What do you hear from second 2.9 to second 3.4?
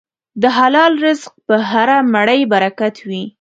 وي.